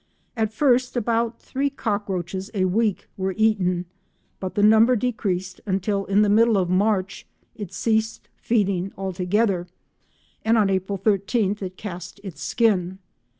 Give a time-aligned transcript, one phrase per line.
[0.35, 3.85] At first about three cockroaches a week were eaten
[4.39, 9.67] but the number decreased until, in the middle of March it ceased feeding altogether,
[10.43, 12.97] and on April 13 it cast its skin.